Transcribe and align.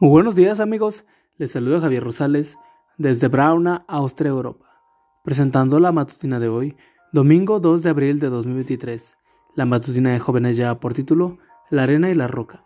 Muy 0.00 0.10
buenos 0.10 0.34
días 0.34 0.58
amigos, 0.58 1.04
les 1.38 1.52
saludo 1.52 1.80
Javier 1.80 2.02
Rosales 2.02 2.58
desde 2.98 3.28
Brauna, 3.28 3.84
Austria, 3.86 4.30
Europa, 4.30 4.82
presentando 5.22 5.78
la 5.78 5.92
matutina 5.92 6.40
de 6.40 6.48
hoy, 6.48 6.76
domingo 7.12 7.60
2 7.60 7.84
de 7.84 7.90
abril 7.90 8.18
de 8.18 8.28
2023. 8.28 9.16
La 9.54 9.66
matutina 9.66 10.10
de 10.10 10.18
jóvenes 10.18 10.56
ya 10.56 10.80
por 10.80 10.94
título 10.94 11.38
La 11.70 11.84
arena 11.84 12.10
y 12.10 12.14
la 12.14 12.26
roca. 12.26 12.64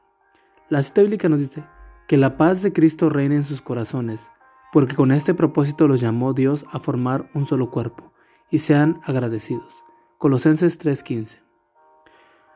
La 0.70 0.82
cita 0.82 1.02
bíblica 1.02 1.28
nos 1.28 1.40
dice 1.40 1.66
que 2.08 2.16
la 2.16 2.38
paz 2.38 2.62
de 2.62 2.72
Cristo 2.72 3.10
reine 3.10 3.36
en 3.36 3.44
sus 3.44 3.60
corazones, 3.60 4.30
porque 4.72 4.96
con 4.96 5.12
este 5.12 5.34
propósito 5.34 5.86
los 5.86 6.00
llamó 6.00 6.32
Dios 6.32 6.64
a 6.72 6.80
formar 6.80 7.28
un 7.34 7.46
solo 7.46 7.70
cuerpo, 7.70 8.14
y 8.50 8.60
sean 8.60 9.02
agradecidos. 9.04 9.84
Colosenses 10.16 10.78
3:15. 10.78 11.42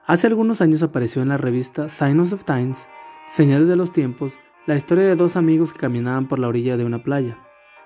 Hace 0.06 0.28
algunos 0.28 0.62
años 0.62 0.82
apareció 0.82 1.20
en 1.20 1.28
la 1.28 1.36
revista 1.36 1.90
Signs 1.90 2.32
of 2.32 2.46
Times, 2.46 2.88
Señales 3.28 3.68
de 3.68 3.76
los 3.76 3.92
Tiempos, 3.92 4.32
la 4.64 4.76
historia 4.76 5.04
de 5.04 5.16
dos 5.16 5.36
amigos 5.36 5.72
que 5.72 5.80
caminaban 5.80 6.28
por 6.28 6.38
la 6.38 6.46
orilla 6.46 6.76
de 6.76 6.84
una 6.84 7.02
playa, 7.02 7.38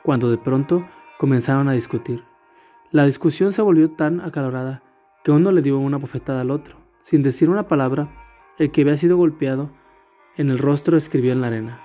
cuando 0.03 0.31
de 0.31 0.37
pronto 0.37 0.87
comenzaron 1.19 1.69
a 1.69 1.73
discutir. 1.73 2.25
La 2.91 3.07
discusión 3.07 3.53
se 3.53 3.63
volvió 3.63 3.91
tan 3.91 4.21
acalorada 4.21 4.83
que 5.25 5.31
uno 5.31 5.53
le 5.53 5.63
dio 5.63 5.79
una 5.79 5.97
bofetada 5.97 6.43
al 6.43 6.51
otro. 6.51 6.77
Sin 7.03 7.23
decir 7.23 7.49
una 7.49 7.67
palabra, 7.67 8.09
el 8.59 8.71
que 8.71 8.83
había 8.83 8.97
sido 8.97 9.17
golpeado 9.17 9.71
en 10.37 10.51
el 10.51 10.59
rostro 10.59 10.99
escribió 10.99 11.33
en 11.33 11.41
la 11.41 11.47
arena, 11.47 11.81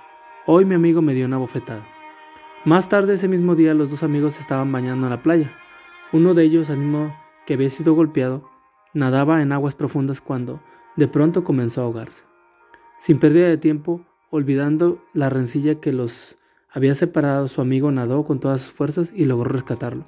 Hoy 0.46 0.64
mi 0.64 0.74
amigo 0.74 1.00
me 1.00 1.14
dio 1.14 1.24
una 1.24 1.38
bofetada. 1.38 1.86
Más 2.64 2.88
tarde 2.88 3.14
ese 3.14 3.28
mismo 3.28 3.54
día 3.54 3.74
los 3.74 3.90
dos 3.90 4.02
amigos 4.02 4.38
estaban 4.40 4.70
bañando 4.70 5.06
en 5.06 5.10
la 5.10 5.22
playa. 5.22 5.56
Uno 6.12 6.34
de 6.34 6.42
ellos, 6.44 6.68
al 6.68 6.78
mismo 6.78 7.16
que 7.46 7.54
había 7.54 7.70
sido 7.70 7.94
golpeado, 7.94 8.50
nadaba 8.92 9.40
en 9.40 9.52
aguas 9.52 9.74
profundas 9.74 10.20
cuando 10.20 10.60
de 10.96 11.08
pronto 11.08 11.44
comenzó 11.44 11.80
a 11.80 11.84
ahogarse. 11.84 12.24
Sin 12.98 13.18
pérdida 13.18 13.48
de 13.48 13.56
tiempo, 13.56 14.04
Olvidando 14.34 15.04
la 15.12 15.28
rencilla 15.28 15.74
que 15.78 15.92
los 15.92 16.38
había 16.70 16.94
separado, 16.94 17.48
su 17.48 17.60
amigo 17.60 17.90
nadó 17.90 18.24
con 18.24 18.40
todas 18.40 18.62
sus 18.62 18.72
fuerzas 18.72 19.12
y 19.14 19.26
logró 19.26 19.50
rescatarlo. 19.50 20.06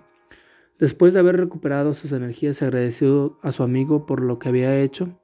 Después 0.79 1.13
de 1.13 1.21
haber 1.21 1.37
recuperado 1.37 1.93
sus 1.93 2.11
energías 2.11 2.63
y 2.63 2.65
agradecido 2.65 3.39
a 3.43 3.53
su 3.53 3.63
amigo 3.63 4.07
por 4.07 4.23
lo 4.23 4.39
que 4.39 4.49
había 4.49 4.81
hecho, 4.81 5.21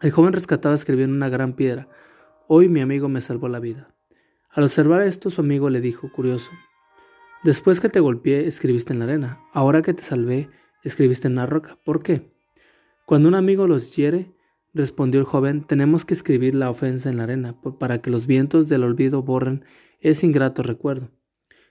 el 0.00 0.10
joven 0.10 0.32
rescatado 0.32 0.74
escribió 0.74 1.04
en 1.04 1.12
una 1.12 1.28
gran 1.28 1.52
piedra, 1.52 1.90
Hoy 2.48 2.70
mi 2.70 2.80
amigo 2.80 3.10
me 3.10 3.20
salvó 3.20 3.48
la 3.48 3.60
vida. 3.60 3.94
Al 4.48 4.64
observar 4.64 5.02
esto, 5.02 5.28
su 5.28 5.42
amigo 5.42 5.68
le 5.68 5.82
dijo, 5.82 6.10
curioso, 6.10 6.50
Después 7.42 7.78
que 7.78 7.90
te 7.90 8.00
golpeé, 8.00 8.46
escribiste 8.46 8.94
en 8.94 9.00
la 9.00 9.04
arena. 9.04 9.40
Ahora 9.52 9.82
que 9.82 9.92
te 9.92 10.02
salvé, 10.02 10.48
escribiste 10.82 11.28
en 11.28 11.34
la 11.34 11.44
roca. 11.44 11.76
¿Por 11.84 12.02
qué? 12.02 12.32
Cuando 13.04 13.28
un 13.28 13.34
amigo 13.34 13.66
los 13.66 13.94
hiere, 13.94 14.33
Respondió 14.74 15.20
el 15.20 15.26
joven, 15.26 15.62
tenemos 15.62 16.04
que 16.04 16.14
escribir 16.14 16.56
la 16.56 16.68
ofensa 16.68 17.08
en 17.08 17.18
la 17.18 17.22
arena, 17.22 17.54
para 17.78 18.02
que 18.02 18.10
los 18.10 18.26
vientos 18.26 18.68
del 18.68 18.82
olvido 18.82 19.22
borren 19.22 19.64
ese 20.00 20.26
ingrato 20.26 20.64
recuerdo. 20.64 21.12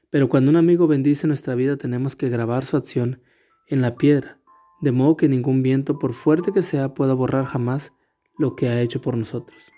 Pero 0.10 0.30
cuando 0.30 0.50
un 0.50 0.56
amigo 0.56 0.88
bendice 0.88 1.28
nuestra 1.28 1.54
vida, 1.54 1.76
tenemos 1.76 2.16
que 2.16 2.30
grabar 2.30 2.64
su 2.64 2.78
acción 2.78 3.22
en 3.68 3.82
la 3.82 3.96
piedra, 3.96 4.40
de 4.80 4.94
modo 4.94 5.18
que 5.18 5.28
ningún 5.28 5.64
viento, 5.64 6.00
por 6.00 6.14
fuerte 6.14 6.54
que 6.54 6.62
sea, 6.62 6.94
pueda 6.94 7.14
borrar 7.14 7.44
jamás 7.44 7.92
lo 8.38 8.56
que 8.56 8.70
ha 8.70 8.80
hecho 8.80 9.02
por 9.02 9.18
nosotros. 9.18 9.74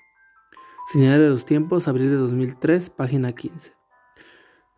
Señal 0.92 1.20
de 1.20 1.30
los 1.30 1.46
tiempos, 1.46 1.88
abril 1.88 2.12
de 2.12 2.18
2003, 2.18 2.92
página 2.92 3.32
15. 3.32 3.74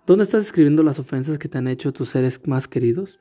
¿Dónde 0.05 0.23
estás 0.23 0.45
escribiendo 0.45 0.83
las 0.83 0.99
ofensas 0.99 1.37
que 1.37 1.49
te 1.49 1.57
han 1.57 1.67
hecho 1.67 1.91
tus 1.91 2.09
seres 2.09 2.39
más 2.47 2.69
queridos? 2.69 3.19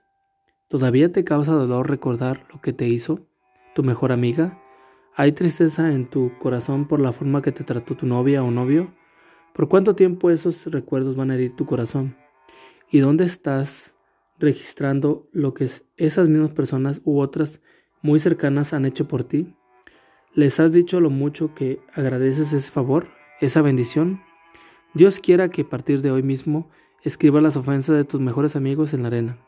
¿Todavía 0.69 1.11
te 1.11 1.25
causa 1.25 1.51
dolor 1.51 1.91
recordar 1.91 2.47
lo 2.53 2.61
que 2.61 2.73
te 2.73 2.87
hizo 2.87 3.27
tu 3.75 3.83
mejor 3.83 4.13
amiga? 4.13 4.63
¿Hay 5.19 5.33
tristeza 5.33 5.95
en 5.95 6.11
tu 6.11 6.37
corazón 6.39 6.87
por 6.87 7.01
la 7.01 7.11
forma 7.11 7.41
que 7.41 7.51
te 7.51 7.65
trató 7.65 7.97
tu 7.97 8.05
novia 8.05 8.45
o 8.45 8.51
novio? 8.51 8.93
¿Por 9.55 9.67
cuánto 9.67 9.97
tiempo 9.97 10.29
esos 10.29 10.67
recuerdos 10.67 11.17
van 11.17 11.31
a 11.31 11.37
herir 11.37 11.57
tu 11.57 11.65
corazón? 11.65 12.15
¿Y 12.91 12.99
dónde 12.99 13.25
estás 13.25 13.97
registrando 14.39 15.27
lo 15.33 15.55
que 15.55 15.71
esas 15.97 16.29
mismas 16.29 16.51
personas 16.51 17.01
u 17.03 17.21
otras 17.21 17.63
muy 18.03 18.21
cercanas 18.21 18.75
han 18.75 18.85
hecho 18.85 19.09
por 19.09 19.25
ti? 19.25 19.57
¿Les 20.35 20.61
has 20.61 20.71
dicho 20.71 21.01
lo 21.01 21.09
mucho 21.09 21.55
que 21.55 21.81
agradeces 21.95 22.53
ese 22.53 22.71
favor, 22.71 23.09
esa 23.41 23.63
bendición? 23.63 24.21
Dios 24.93 25.19
quiera 25.19 25.49
que 25.49 25.63
a 25.63 25.69
partir 25.71 26.03
de 26.03 26.11
hoy 26.11 26.23
mismo 26.23 26.69
escriba 27.03 27.41
las 27.41 27.57
ofensas 27.57 27.97
de 27.97 28.05
tus 28.05 28.21
mejores 28.21 28.55
amigos 28.55 28.93
en 28.93 29.01
la 29.01 29.09
arena 29.09 29.39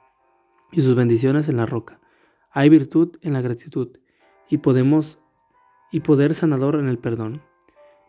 y 0.73 0.81
sus 0.81 0.95
bendiciones 0.95 1.47
en 1.51 1.59
la 1.59 1.67
roca. 1.67 2.01
Hay 2.51 2.71
virtud 2.71 3.19
en 3.21 3.35
la 3.35 3.43
gratitud 3.43 3.99
y 4.49 4.57
podemos 4.59 5.19
y 5.91 6.01
poder 6.01 6.35
sanador 6.35 6.77
en 6.77 6.89
el 6.89 6.99
perdón. 6.99 7.43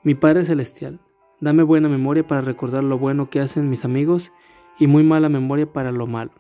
Mi 0.03 0.16
Padre 0.16 0.44
Celestial, 0.44 1.00
dame 1.40 1.63
buena 1.63 1.90
memoria 1.90 2.25
para 2.28 2.41
recordar 2.41 2.84
lo 2.84 2.97
bueno 2.97 3.29
que 3.29 3.40
hacen 3.40 3.69
mis 3.69 3.85
amigos 3.85 4.31
y 4.78 4.88
muy 4.88 5.03
mala 5.03 5.29
memoria 5.29 5.72
para 5.72 5.91
lo 5.91 6.07
malo. 6.07 6.31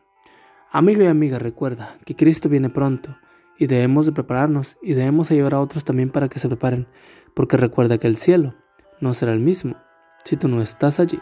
Amigo 0.71 1.01
y 1.01 1.07
amiga, 1.07 1.39
recuerda 1.39 1.97
que 2.05 2.15
Cristo 2.15 2.47
viene 2.49 2.69
pronto 2.69 3.17
y 3.57 3.67
debemos 3.67 4.05
de 4.05 4.11
prepararnos 4.11 4.77
y 4.81 4.93
debemos 4.93 5.31
ayudar 5.31 5.55
a 5.55 5.61
otros 5.61 5.83
también 5.83 6.09
para 6.09 6.29
que 6.29 6.39
se 6.39 6.47
preparen, 6.47 6.87
porque 7.33 7.57
recuerda 7.57 7.97
que 7.97 8.07
el 8.07 8.17
cielo 8.17 8.55
no 9.01 9.13
será 9.13 9.33
el 9.33 9.39
mismo 9.39 9.75
si 10.23 10.37
tú 10.37 10.47
no 10.47 10.61
estás 10.61 10.99
allí. 10.99 11.19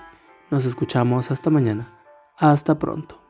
Nos 0.51 0.65
escuchamos 0.65 1.31
hasta 1.31 1.49
mañana. 1.49 1.93
Hasta 2.37 2.77
pronto. 2.77 3.26